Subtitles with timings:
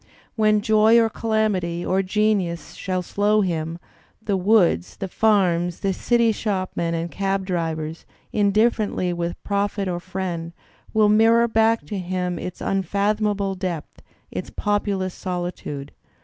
[0.35, 3.75] When joy or calamity or genius shall show him
[4.19, 9.99] it, the woods, the farms, the city shopmen and cab drivers, indifferently with prophet or
[9.99, 10.53] friend,
[10.91, 14.01] will mirror back to him its unfathom able depth,
[14.31, 15.91] its populous solitude."